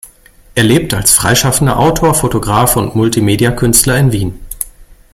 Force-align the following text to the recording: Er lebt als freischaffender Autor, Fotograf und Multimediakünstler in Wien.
Er 0.55 0.63
lebt 0.63 0.95
als 0.95 1.13
freischaffender 1.13 1.77
Autor, 1.77 2.15
Fotograf 2.15 2.75
und 2.75 2.95
Multimediakünstler 2.95 3.99
in 3.99 4.11
Wien. 4.11 4.39